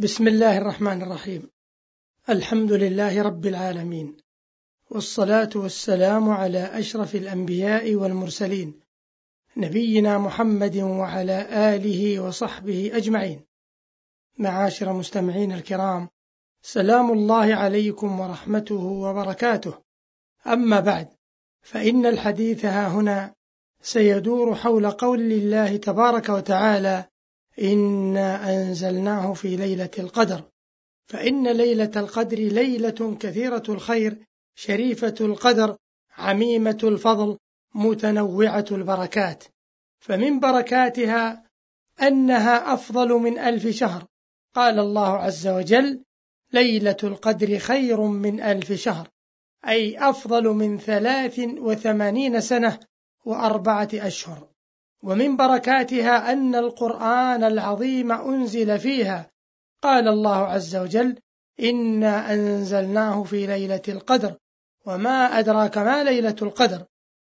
[0.00, 1.50] بسم الله الرحمن الرحيم.
[2.28, 4.16] الحمد لله رب العالمين.
[4.90, 8.80] والصلاة والسلام على أشرف الأنبياء والمرسلين
[9.56, 13.40] نبينا محمد وعلى آله وصحبه أجمعين.
[14.38, 16.08] معاشر مستمعين الكرام
[16.62, 19.74] سلام الله عليكم ورحمته وبركاته.
[20.46, 21.08] أما بعد
[21.62, 23.34] فإن الحديث ها هنا
[23.82, 27.04] سيدور حول قول الله تبارك وتعالى
[27.62, 30.42] إنا أنزلناه في ليلة القدر.
[31.06, 35.76] فإن ليلة القدر ليلة كثيرة الخير شريفة القدر
[36.16, 37.38] عميمة الفضل
[37.74, 39.44] متنوعة البركات.
[40.00, 41.44] فمن بركاتها
[42.02, 44.06] أنها أفضل من ألف شهر.
[44.54, 46.02] قال الله عز وجل
[46.52, 49.08] ليلة القدر خير من ألف شهر
[49.68, 52.80] أي أفضل من ثلاث وثمانين سنة
[53.24, 54.48] وأربعة أشهر.
[55.02, 59.30] ومن بركاتها أن القرآن العظيم أنزل فيها.
[59.82, 61.18] قال الله عز وجل
[61.60, 64.36] إنا أنزلناه في ليلة القدر
[64.86, 66.84] وما أدراك ما ليلة القدر.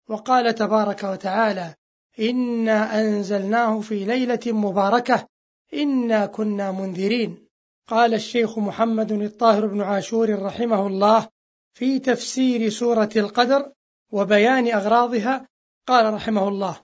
[0.10, 1.76] وقال تبارك وتعالى
[2.20, 5.28] إنا أنزلناه في ليلة مباركة
[5.74, 7.48] إنا كنا منذرين.
[7.88, 11.28] قال الشيخ محمد الطاهر بن عاشور رحمه الله
[11.74, 13.72] في تفسير سورة القدر
[14.12, 15.48] وبيان أغراضها.
[15.88, 16.80] قال رحمه الله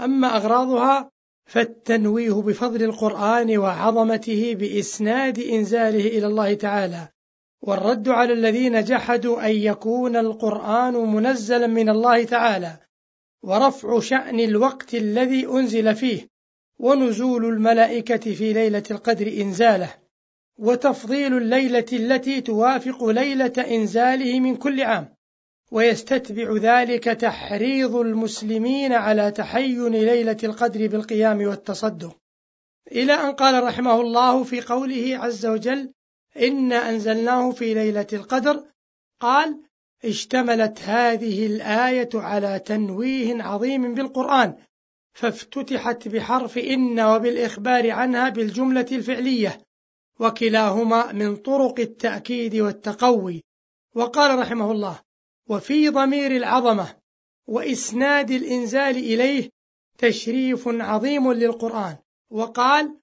[0.00, 1.10] أما أغراضها
[1.46, 7.08] فالتنويه بفضل القرآن وعظمته بإسناد إنزاله إلى الله تعالى
[7.62, 12.78] والرد على الذين جحدوا أن يكون القرآن منزلا من الله تعالى
[13.42, 16.28] ورفع شأن الوقت الذي أنزل فيه
[16.78, 19.94] ونزول الملائكة في ليلة القدر إنزاله
[20.58, 25.15] وتفضيل الليلة التي توافق ليلة إنزاله من كل عام.
[25.72, 32.16] ويستتبع ذلك تحريض المسلمين على تحين ليلة القدر بالقيام والتصدق.
[32.92, 35.92] إلى أن قال رحمه الله في قوله عز وجل
[36.36, 38.64] إنا أنزلناه في ليلة القدر.
[39.20, 39.62] قال
[40.04, 44.56] اشتملت هذه الآية على تنويه عظيم بالقرآن
[45.12, 49.60] فافتتحت بحرف إن وبالإخبار عنها بالجملة الفعلية
[50.20, 53.44] وكلاهما من طرق التأكيد والتقوي.
[53.94, 55.05] وقال رحمه الله
[55.48, 56.96] وفي ضمير العظمة
[57.46, 59.50] وإسناد الإنزال إليه
[59.98, 61.96] تشريف عظيم للقرآن.
[62.30, 62.96] وقال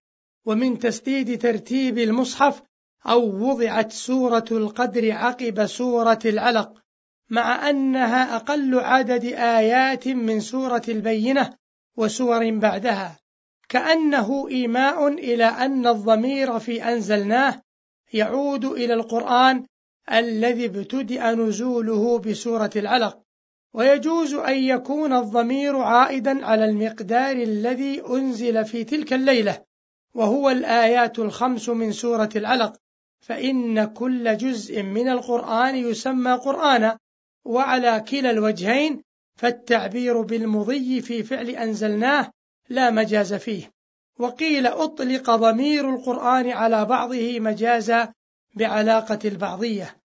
[0.45, 2.61] ومن تسديد ترتيب المصحف
[3.05, 6.73] أو وضعت سورة القدر عقب سورة العلق
[7.29, 11.57] مع أنها أقل عدد آيات من سورة البينة
[11.97, 13.19] وسور بعدها
[13.69, 17.61] كأنه إيماء إلى أن الضمير في أنزلناه
[18.13, 19.65] يعود إلى القرآن
[20.11, 23.19] الذي ابتدأ نزوله بسورة العلق.
[23.73, 29.63] ويجوز أن يكون الضمير عائدا على المقدار الذي أنزل في تلك الليلة
[30.15, 32.75] وهو الآيات الخمس من سورة العلق.
[33.21, 36.97] فإن كل جزء من القرآن يسمى قرآنا
[37.45, 39.03] وعلى كلا الوجهين
[39.35, 42.31] فالتعبير بالمضي في فعل أنزلناه
[42.69, 43.71] لا مجاز فيه.
[44.19, 48.13] وقيل أطلق ضمير القرآن على بعضه مجازا
[48.53, 50.03] بعلاقة البعضية.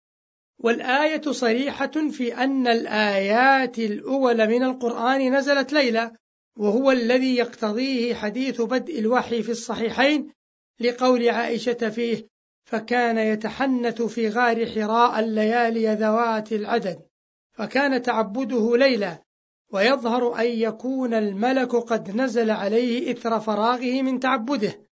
[0.60, 6.12] والآية صريحة في أن الآيات الأول من القرآن نزلت ليلة
[6.58, 10.32] وهو الذي يقتضيه حديث بدء الوحي في الصحيحين
[10.80, 12.28] لقول عائشة فيه
[12.66, 17.00] فكان يتحنث في غار حراء الليالي ذوات العدد
[17.54, 19.20] فكان تعبده ليلة
[19.74, 24.88] ويظهر أن يكون الملك قد نزل عليه إثر فراغه من تعبده.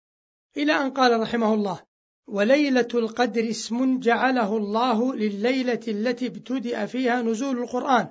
[0.58, 1.80] إلى أن قال رحمه الله
[2.28, 8.10] وليلة القدر اسم جعله الله لليلة التي ابتدأ فيها نزول القرآن.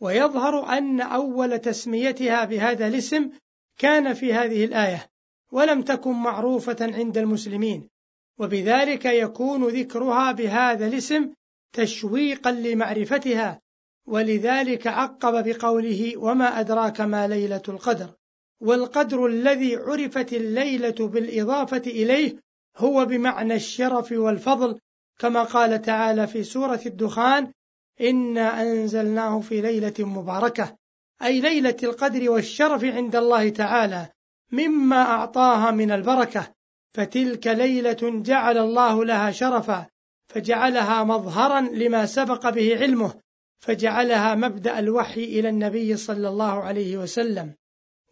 [0.00, 3.30] ويظهر أن أول تسميتها بهذا الاسم
[3.78, 5.06] كان في هذه الآية
[5.52, 7.88] ولم تكن معروفة عند المسلمين
[8.38, 11.34] وبذلك يكون ذكرها بهذا الاسم
[11.72, 13.60] تشويقا لمعرفتها.
[14.06, 18.10] ولذلك عقب بقوله وما أدراك ما ليلة القدر
[18.60, 22.36] والقدر الذي عرفت الليلة بالإضافة إليه
[22.80, 24.78] هو بمعنى الشرف والفضل
[25.18, 27.52] كما قال تعالى في سورة الدخان
[28.00, 30.76] إنا أنزلناه في ليلة مباركة
[31.22, 34.08] أي ليلة القدر والشرف عند الله تعالى
[34.52, 36.54] مما أعطاها من البركة
[36.94, 39.86] فتلك ليلة جعل الله لها شرفا
[40.28, 43.14] فجعلها مظهرا لما سبق به علمه
[43.60, 47.54] فجعلها مبدأ الوحي إلى النبي صلى الله عليه وسلم.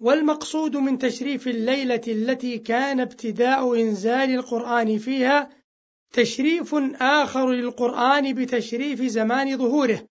[0.00, 5.50] والمقصود من تشريف الليلة التي كان ابتداء إنزال القرآن فيها
[6.12, 10.06] تشريف آخر للقرآن بتشريف زمان ظهوره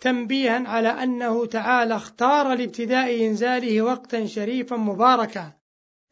[0.00, 5.52] تنبيها على أنه تعالى اختار لابتداء إنزاله وقتا شريفا مباركا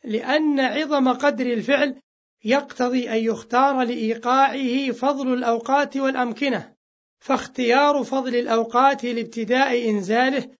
[0.05, 2.01] لأن عظم قدر الفعل
[2.45, 6.75] يقتضي أن يختار لإيقاعه فضل الأوقات والأمكنة
[7.21, 10.51] فاختيار فضل الأوقات لابتداء إنزاله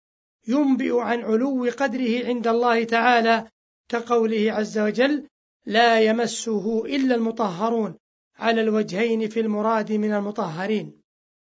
[0.49, 3.49] ينبئ عن علو قدره عند الله تعالى
[3.89, 5.29] كقوله عز وجل
[5.67, 7.95] لا يمسه إلا المطهرون
[8.37, 11.03] على الوجهين في المراد من المطهرين.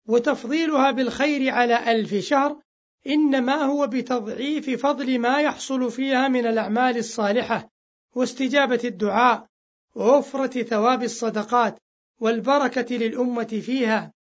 [0.07, 2.61] وتفضيلها بالخير على ألف شهر
[3.07, 7.69] إنما هو بتضعيف فضل ما يحصل فيها من الأعمال الصالحة
[8.15, 9.47] واستجابة الدعاء
[9.95, 11.79] ووفرة ثواب الصدقات
[12.19, 14.13] والبركة للأمة فيها.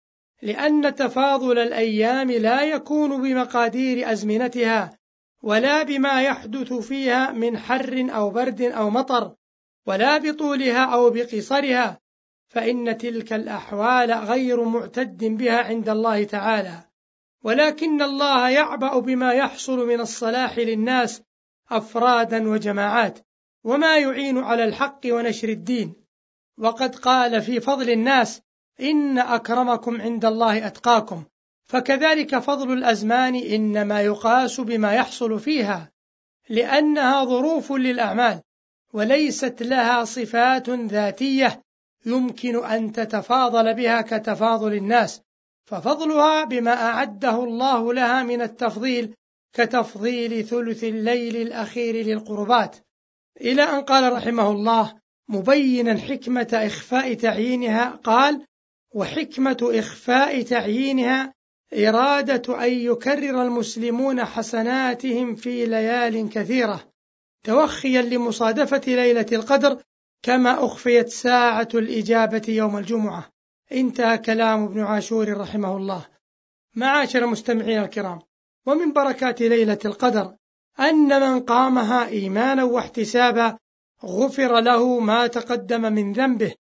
[0.43, 4.99] لأن تفاضل الأيام لا يكون بمقادير أزمنتها
[5.43, 9.35] ولا بما يحدث فيها من حر أو برد أو مطر
[9.87, 12.01] ولا بطولها أو بقصرها
[12.49, 16.85] فإن تلك الأحوال غير معتد بها عند الله تعالى.
[17.45, 21.23] ولكن الله يعبأ بما يحصل من الصلاح للناس
[21.71, 23.19] أفرادا وجماعات
[23.65, 25.95] وما يعين على الحق ونشر الدين.
[26.59, 28.43] وقد قال في فضل الناس
[28.81, 31.25] إن أكرمكم عند الله أتقاكم.
[31.67, 35.91] فكذلك فضل الأزمان إنما يقاس بما يحصل فيها
[36.49, 38.41] لأنها ظروف للأعمال
[38.93, 41.63] وليست لها صفات ذاتية
[42.07, 45.23] يمكن أن تتفاضل بها كتفاضل الناس.
[45.67, 49.15] ففضلها بما أعده الله لها من التفضيل
[49.53, 52.77] كتفضيل ثلث الليل الأخير للقربات.
[53.41, 54.95] إلى أن قال رحمه الله
[55.29, 58.47] مبينا حكمة إخفاء تعيينها قال
[58.95, 61.35] وحكمة إخفاء تعيينها
[61.75, 66.93] إرادة أن يكرر المسلمون حسناتهم في ليال كثيرة
[67.45, 69.83] توخيا لمصادفة ليلة القدر
[70.23, 73.29] كما أخفيت ساعة الإجابة يوم الجمعة.
[73.73, 76.07] انتهى كلام ابن عاشور رحمه الله.
[76.75, 78.19] معاشر المستمعين الكرام
[78.67, 80.35] ومن بركات ليلة القدر
[80.81, 83.59] أن من قامها إيمانا واحتسابا
[84.05, 86.55] غفر له ما تقدم من ذنبه.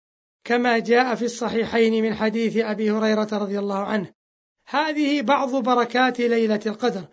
[0.48, 4.12] كما جاء في الصحيحين من حديث أبي هريرة رضي الله عنه.
[4.66, 7.04] هذه بعض بركات ليلة القدر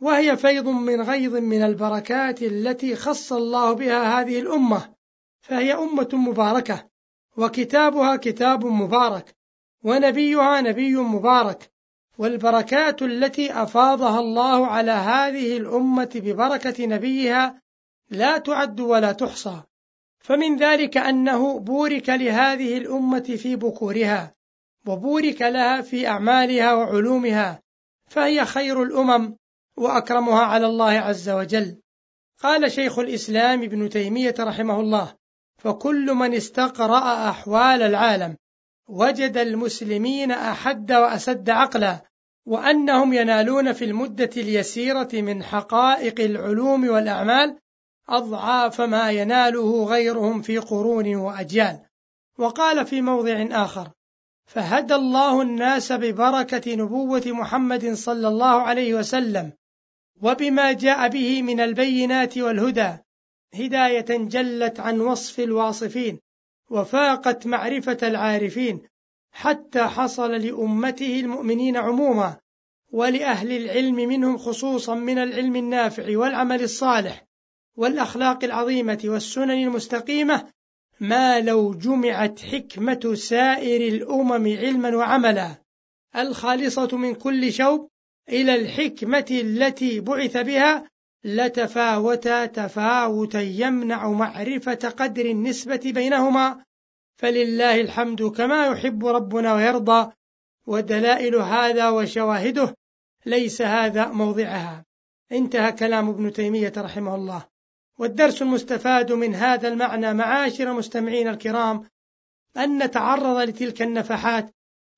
[0.00, 4.94] وهي فيض من غيض من البركات التي خص الله بها هذه الأمة
[5.40, 6.88] فهي أمة مباركة
[7.36, 9.36] وكتابها كتاب مبارك
[9.84, 11.70] ونبيها نبي مبارك
[12.18, 17.62] والبركات التي أفاضها الله على هذه الأمة ببركة نبيها
[18.10, 19.62] لا تعد ولا تحصى.
[20.20, 24.34] فمن ذلك أنه بورك لهذه الأمة في بكورها
[24.86, 27.62] وبورك لها في أعمالها وعلومها
[28.06, 29.36] فهي خير الأمم
[29.76, 31.76] وأكرمها على الله عز وجل.
[32.42, 35.14] قال شيخ الإسلام ابن تيمية رحمه الله
[35.58, 38.36] فكل من استقرأ أحوال العالم
[38.88, 42.04] وجد المسلمين أحد وأسد عقلا
[42.46, 47.58] وأنهم ينالون في المدة اليسيرة من حقائق العلوم والأعمال
[48.08, 51.80] أضعاف ما يناله غيرهم في قرون وأجيال.
[52.38, 53.90] وقال في موضع آخر
[54.46, 59.52] فهدى الله الناس ببركة نبوة محمد صلى الله عليه وسلم
[60.22, 62.96] وبما جاء به من البينات والهدى
[63.54, 66.20] هداية جلت عن وصف الواصفين
[66.70, 68.82] وفاقت معرفة العارفين
[69.32, 72.36] حتى حصل لأمته المؤمنين عموما
[72.92, 77.27] ولأهل العلم منهم خصوصا من العلم النافع والعمل الصالح.
[77.78, 80.46] والأخلاق العظيمة والسنن المستقيمة
[81.00, 85.54] ما لو جمعت حكمة سائر الأمم علما وعملا.
[86.16, 87.88] الخالصة من كل شوب
[88.28, 90.90] إلى الحكمة التي بعث بها
[91.24, 96.64] لتفاوتا تفاوتا يمنع معرفة قدر النسبة بينهما.
[97.16, 100.12] فلله الحمد كما يحب ربنا ويرضى
[100.66, 102.74] ودلائل هذا وشواهده
[103.26, 104.84] ليس هذا موضعها.
[105.32, 107.57] انتهى كلام ابن تيمية رحمه الله.
[107.98, 111.88] والدرس المستفاد من هذا المعنى معاشر المستمعين الكرام
[112.56, 114.54] أن نتعرض لتلك النفحات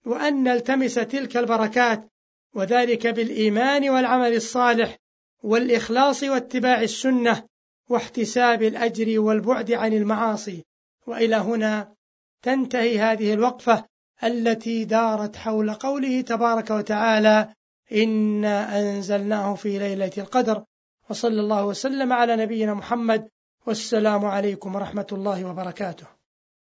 [0.06, 2.10] وأن نلتمس تلك البركات
[2.54, 4.96] وذلك بالإيمان والعمل الصالح
[5.42, 7.42] والإخلاص واتباع السنة
[7.88, 10.64] واحتساب الأجر والبعد عن المعاصي.
[11.06, 11.94] وإلى هنا
[12.42, 13.84] تنتهي هذه الوقفة
[14.24, 17.54] التي دارت حول قوله تبارك وتعالى
[17.92, 20.64] إنا أنزلناه في ليلة القدر.
[21.10, 23.28] وصلى الله وسلم على نبينا محمد
[23.66, 26.19] والسلام عليكم ورحمة الله وبركاته.